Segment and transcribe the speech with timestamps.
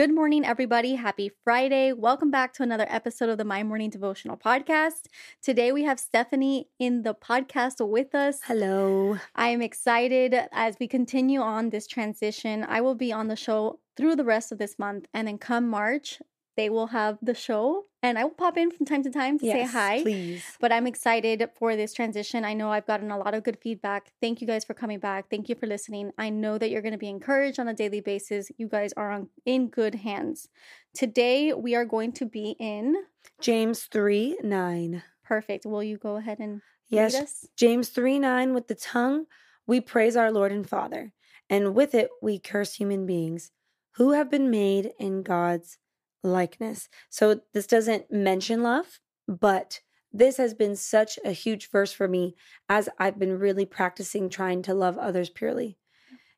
[0.00, 0.94] Good morning, everybody.
[0.94, 1.92] Happy Friday.
[1.92, 5.08] Welcome back to another episode of the My Morning Devotional Podcast.
[5.42, 8.40] Today we have Stephanie in the podcast with us.
[8.46, 9.18] Hello.
[9.34, 12.64] I am excited as we continue on this transition.
[12.66, 15.68] I will be on the show through the rest of this month, and then come
[15.68, 16.22] March,
[16.60, 19.46] they will have the show and I will pop in from time to time to
[19.46, 20.02] yes, say hi.
[20.02, 20.44] Please.
[20.60, 22.44] But I'm excited for this transition.
[22.44, 24.12] I know I've gotten a lot of good feedback.
[24.20, 25.30] Thank you guys for coming back.
[25.30, 26.10] Thank you for listening.
[26.18, 28.50] I know that you're going to be encouraged on a daily basis.
[28.58, 30.48] You guys are on, in good hands.
[30.92, 32.94] Today we are going to be in
[33.40, 35.02] James 3 9.
[35.24, 35.64] Perfect.
[35.64, 37.46] Will you go ahead and yes, read us?
[37.56, 38.52] James 3 9.
[38.52, 39.24] With the tongue
[39.66, 41.14] we praise our Lord and Father,
[41.48, 43.50] and with it we curse human beings
[43.92, 45.78] who have been made in God's
[46.22, 46.88] likeness.
[47.08, 49.80] So this doesn't mention love, but
[50.12, 52.34] this has been such a huge verse for me
[52.68, 55.78] as I've been really practicing trying to love others purely.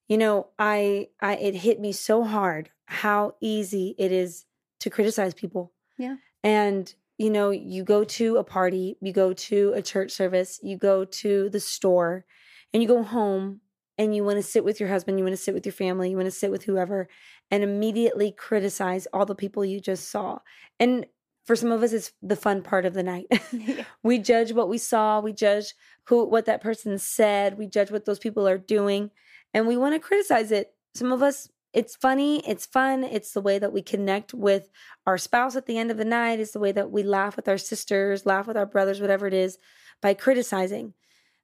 [0.08, 4.44] You know, I I it hit me so hard how easy it is
[4.80, 5.72] to criticize people.
[5.96, 6.16] Yeah.
[6.44, 10.76] And you know, you go to a party, you go to a church service, you
[10.76, 12.24] go to the store,
[12.72, 13.60] and you go home
[13.98, 16.10] and you want to sit with your husband, you want to sit with your family,
[16.10, 17.08] you want to sit with whoever,
[17.50, 20.38] and immediately criticize all the people you just saw.
[20.80, 21.06] And
[21.44, 23.26] for some of us, it's the fun part of the night.
[23.52, 23.84] yeah.
[24.02, 28.04] We judge what we saw, we judge who what that person said, we judge what
[28.04, 29.10] those people are doing,
[29.54, 30.74] and we want to criticize it.
[30.94, 34.68] Some of us it's funny, it's fun, it's the way that we connect with
[35.06, 37.48] our spouse at the end of the night, it's the way that we laugh with
[37.48, 39.56] our sisters, laugh with our brothers, whatever it is,
[40.02, 40.92] by criticizing.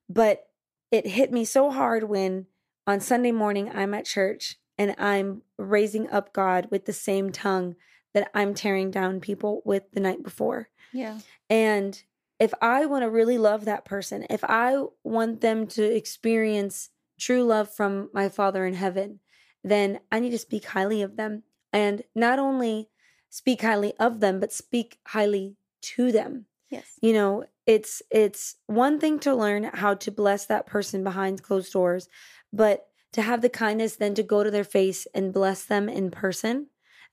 [0.09, 0.48] But
[0.91, 2.47] it hit me so hard when
[2.87, 7.77] on Sunday morning I'm at church and I'm raising up God with the same tongue
[8.15, 10.69] that I'm tearing down people with the night before.
[10.93, 11.19] Yeah.
[11.51, 12.03] And
[12.41, 17.43] if I want to really love that person, if I want them to experience true
[17.43, 19.21] love from my Father in heaven,
[19.65, 21.43] then I need to speak highly of them.
[21.73, 22.89] And not only
[23.29, 26.47] speak highly of them, but speak highly to them.
[26.71, 26.87] Yes.
[27.03, 31.71] You know, it's it's one thing to learn how to bless that person behind closed
[31.71, 32.09] doors,
[32.51, 36.11] but to have the kindness then to go to their face and bless them in
[36.11, 36.69] person,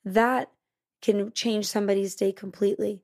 [0.05, 0.49] that
[1.01, 3.03] can change somebody's day completely.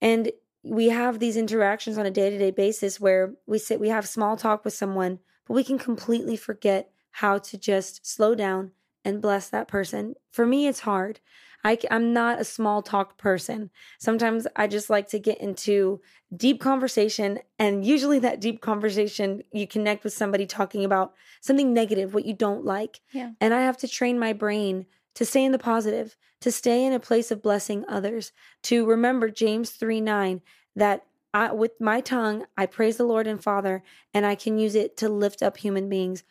[0.00, 0.32] And
[0.64, 4.64] we have these interactions on a day-to-day basis where we sit we have small talk
[4.64, 8.72] with someone, but we can completely forget how to just slow down
[9.08, 10.14] and bless that person.
[10.30, 11.20] For me it's hard.
[11.64, 13.70] I, I'm not a small talk person.
[13.98, 16.00] Sometimes I just like to get into
[16.36, 17.40] deep conversation.
[17.58, 22.34] And usually, that deep conversation, you connect with somebody talking about something negative, what you
[22.34, 23.00] don't like.
[23.12, 23.32] Yeah.
[23.40, 26.92] And I have to train my brain to stay in the positive, to stay in
[26.92, 28.30] a place of blessing others,
[28.64, 30.42] to remember James 3 9,
[30.76, 33.82] that I, with my tongue, I praise the Lord and Father,
[34.14, 36.22] and I can use it to lift up human beings.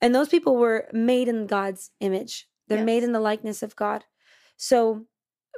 [0.00, 2.48] And those people were made in God's image.
[2.68, 2.86] They're yes.
[2.86, 4.04] made in the likeness of God.
[4.56, 5.06] So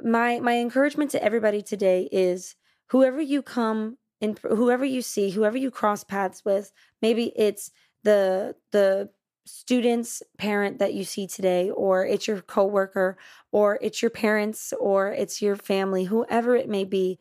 [0.01, 2.55] my my encouragement to everybody today is
[2.87, 6.71] whoever you come in whoever you see, whoever you cross paths with,
[7.01, 7.71] maybe it's
[8.03, 9.09] the the
[9.45, 13.17] student's parent that you see today or it's your coworker
[13.51, 17.19] or it's your parents or it's your family, whoever it may be,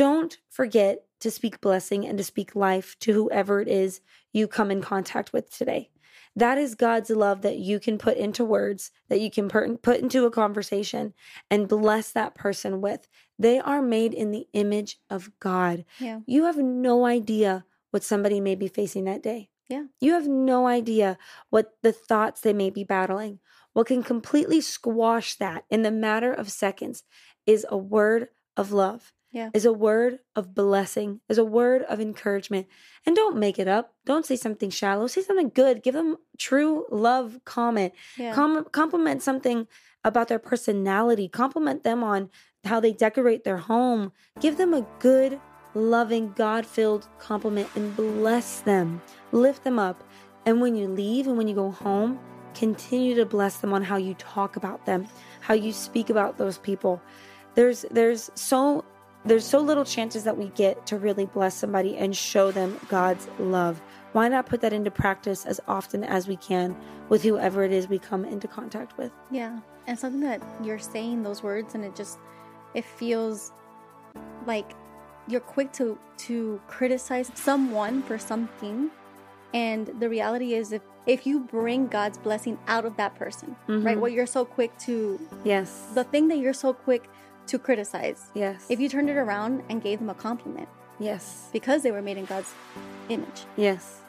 [0.00, 4.00] don't forget to speak blessing and to speak life to whoever it is
[4.32, 5.90] you come in contact with today.
[6.34, 10.24] That is God's love that you can put into words, that you can put into
[10.24, 11.12] a conversation
[11.50, 13.08] and bless that person with.
[13.38, 15.84] They are made in the image of God.
[15.98, 16.20] Yeah.
[16.24, 19.50] You have no idea what somebody may be facing that day.
[19.68, 19.84] Yeah.
[20.00, 21.18] You have no idea
[21.50, 23.40] what the thoughts they may be battling.
[23.74, 27.02] What can completely squash that in the matter of seconds
[27.44, 29.50] is a word of love yeah.
[29.54, 32.66] is a word of blessing, is a word of encouragement.
[33.06, 33.94] And don't make it up.
[34.04, 35.06] Don't say something shallow.
[35.06, 35.82] Say something good.
[35.82, 37.92] Give them true love comment.
[38.16, 38.34] Yeah.
[38.34, 39.66] Com- compliment something
[40.04, 41.28] about their personality.
[41.28, 42.30] Compliment them on
[42.64, 44.12] how they decorate their home.
[44.40, 45.40] Give them a good,
[45.74, 49.00] loving, God filled compliment and bless them.
[49.32, 50.04] Lift them up.
[50.46, 52.18] And when you leave and when you go home,
[52.54, 55.06] continue to bless them on how you talk about them,
[55.40, 57.00] how you speak about those people.
[57.54, 58.84] There's there's so
[59.24, 63.28] there's so little chances that we get to really bless somebody and show them God's
[63.38, 63.80] love.
[64.12, 66.74] Why not put that into practice as often as we can
[67.08, 69.12] with whoever it is we come into contact with?
[69.30, 69.60] Yeah.
[69.86, 72.18] And something that you're saying those words and it just
[72.74, 73.52] it feels
[74.46, 74.72] like
[75.28, 78.90] you're quick to to criticize someone for something
[79.52, 83.84] and the reality is if if you bring God's blessing out of that person, Mhm.
[83.84, 83.98] right?
[84.00, 85.88] What you're so quick to Yes.
[85.94, 87.08] the thing that you're so quick
[87.50, 88.30] to criticize.
[88.34, 88.66] yes.
[88.68, 90.68] If you turned it around and gave them a compliment
[90.98, 91.48] yes.
[91.52, 92.52] because they were made in God's
[93.08, 94.00] image, Yes.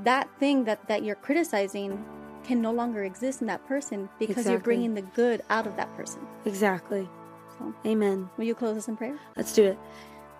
[0.00, 2.04] that thing that that you're criticizing
[2.44, 5.94] can no longer exist in that person because you're bringing the good out of that
[5.96, 6.20] person.
[6.44, 7.08] Exactly.
[7.58, 8.28] So, Amen.
[8.36, 9.16] will you close us in prayer?
[9.36, 9.78] Let's do it.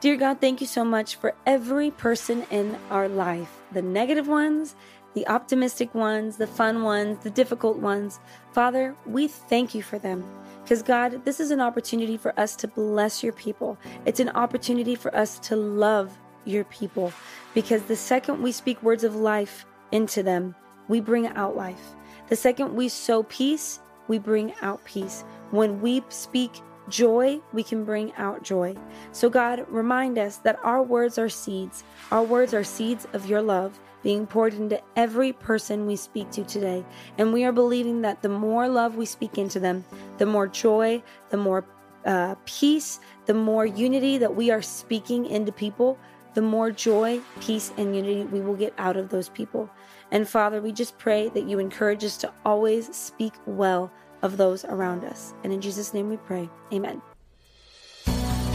[0.01, 4.75] Dear God, thank you so much for every person in our life the negative ones,
[5.15, 8.19] the optimistic ones, the fun ones, the difficult ones.
[8.53, 10.25] Father, we thank you for them.
[10.63, 13.79] Because, God, this is an opportunity for us to bless your people.
[14.07, 17.13] It's an opportunity for us to love your people.
[17.55, 20.55] Because the second we speak words of life into them,
[20.89, 21.95] we bring out life.
[22.29, 25.25] The second we sow peace, we bring out peace.
[25.51, 28.77] When we speak joy, we can bring out joy.
[29.13, 31.85] So, God, remind us that our words are seeds.
[32.11, 36.45] Our words are seeds of your love being poured into every person we speak to
[36.45, 36.85] today.
[37.19, 39.85] And we are believing that the more love we speak into them,
[40.19, 41.65] the more joy, the more
[42.05, 45.99] uh, peace, the more unity that we are speaking into people,
[46.35, 49.71] the more joy, peace, and unity we will get out of those people.
[50.11, 53.91] And Father, we just pray that you encourage us to always speak well
[54.23, 55.35] of those around us.
[55.45, 56.49] And in Jesus' name we pray.
[56.73, 57.03] Amen.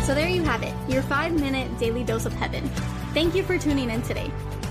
[0.03, 2.67] So there you have it, your five minute daily dose of heaven.
[3.13, 4.31] Thank you for tuning in today.